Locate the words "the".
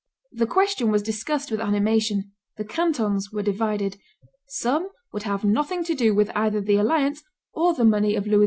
0.31-0.47, 2.57-2.63, 6.59-6.77, 7.75-7.85